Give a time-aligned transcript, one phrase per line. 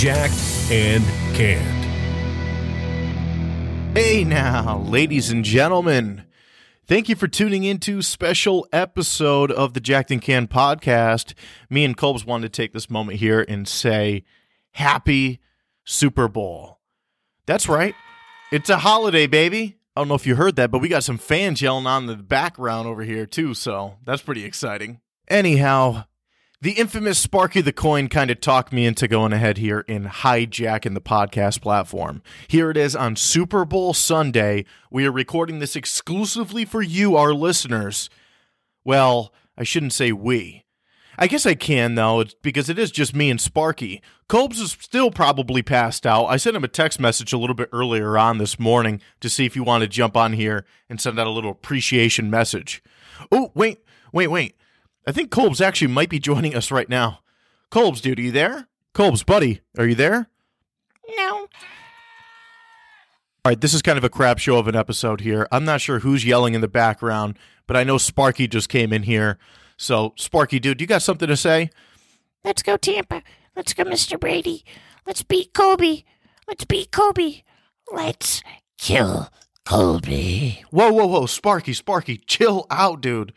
[0.00, 0.32] Jacked
[0.70, 1.04] and
[1.36, 1.84] Canned.
[3.94, 6.24] Hey now, ladies and gentlemen.
[6.86, 11.34] Thank you for tuning into special episode of the Jacked and Can podcast.
[11.68, 14.24] Me and Colbs wanted to take this moment here and say
[14.70, 15.38] happy
[15.84, 16.80] Super Bowl.
[17.44, 17.94] That's right.
[18.50, 19.76] It's a holiday, baby.
[19.94, 22.16] I don't know if you heard that, but we got some fans yelling on the
[22.16, 25.02] background over here too, so that's pretty exciting.
[25.28, 26.04] Anyhow,
[26.62, 30.92] the infamous Sparky the Coin kind of talked me into going ahead here and hijacking
[30.92, 32.22] the podcast platform.
[32.48, 34.66] Here it is on Super Bowl Sunday.
[34.90, 38.10] We are recording this exclusively for you, our listeners.
[38.84, 40.64] Well, I shouldn't say we.
[41.16, 44.02] I guess I can though, because it is just me and Sparky.
[44.28, 46.26] Colbs is still probably passed out.
[46.26, 49.46] I sent him a text message a little bit earlier on this morning to see
[49.46, 52.82] if he wanted to jump on here and send out a little appreciation message.
[53.32, 53.82] Oh, wait,
[54.12, 54.56] wait, wait.
[55.06, 57.20] I think Colbs actually might be joining us right now.
[57.70, 58.68] Colbs, dude, are you there?
[58.94, 60.28] Colbs, buddy, are you there?
[61.16, 61.48] No.
[63.42, 65.48] All right, this is kind of a crap show of an episode here.
[65.50, 69.04] I'm not sure who's yelling in the background, but I know Sparky just came in
[69.04, 69.38] here.
[69.78, 71.70] So, Sparky, dude, you got something to say?
[72.44, 73.22] Let's go Tampa.
[73.56, 74.20] Let's go Mr.
[74.20, 74.64] Brady.
[75.06, 76.02] Let's beat Kobe.
[76.46, 77.42] Let's beat Kobe.
[77.90, 78.42] Let's
[78.76, 79.30] kill
[79.64, 80.56] Kobe.
[80.70, 83.32] Whoa, whoa, whoa, Sparky, Sparky, chill out, dude.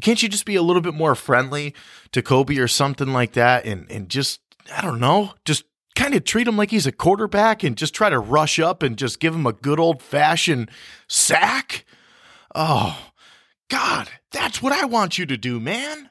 [0.00, 1.74] Can't you just be a little bit more friendly
[2.12, 4.40] to Kobe or something like that and, and just,
[4.74, 5.64] I don't know, just
[5.94, 8.96] kind of treat him like he's a quarterback and just try to rush up and
[8.96, 10.70] just give him a good old fashioned
[11.08, 11.84] sack?
[12.54, 13.10] Oh,
[13.68, 16.10] God, that's what I want you to do, man.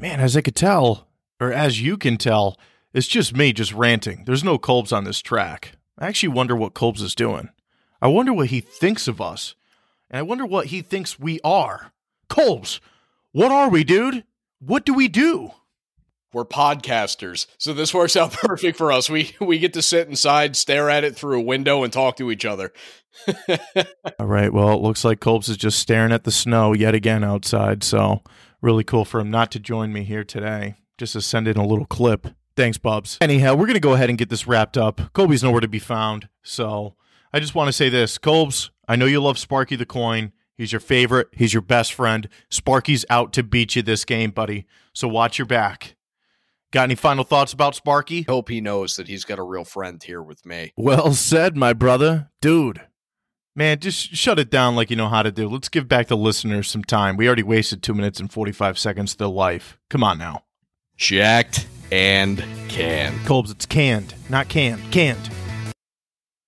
[0.00, 1.08] Man, as I could tell,
[1.40, 2.58] or as you can tell,
[2.92, 4.24] it's just me just ranting.
[4.26, 5.72] There's no Colbs on this track.
[5.98, 7.48] I actually wonder what Colbs is doing.
[8.02, 9.54] I wonder what he thinks of us.
[10.14, 11.90] And I wonder what he thinks we are.
[12.30, 12.78] Colbs,
[13.32, 14.22] what are we, dude?
[14.60, 15.50] What do we do?
[16.32, 19.10] We're podcasters, so this works out perfect for us.
[19.10, 22.30] We we get to sit inside, stare at it through a window, and talk to
[22.30, 22.72] each other.
[24.20, 24.52] All right.
[24.52, 27.82] Well, it looks like Colbs is just staring at the snow yet again outside.
[27.82, 28.22] So,
[28.62, 30.76] really cool for him not to join me here today.
[30.96, 32.28] Just to send in a little clip.
[32.56, 33.18] Thanks, Bubs.
[33.20, 35.12] Anyhow, we're going to go ahead and get this wrapped up.
[35.12, 36.28] Colby's nowhere to be found.
[36.44, 36.94] So,
[37.32, 40.32] I just want to say this Colbs, I know you love Sparky the Coin.
[40.56, 42.28] He's your favorite, he's your best friend.
[42.48, 44.66] Sparky's out to beat you this game, buddy.
[44.92, 45.96] So, watch your back.
[46.70, 48.22] Got any final thoughts about Sparky?
[48.22, 50.72] Hope he knows that he's got a real friend here with me.
[50.76, 52.30] Well said, my brother.
[52.40, 52.80] Dude.
[53.56, 55.48] Man, just shut it down like you know how to do.
[55.48, 57.16] Let's give back the listeners some time.
[57.16, 59.78] We already wasted two minutes and 45 seconds of their life.
[59.88, 60.42] Come on now.
[60.96, 63.16] Jacked and canned.
[63.20, 64.82] Colbs, it's canned, not canned.
[64.90, 65.30] Canned.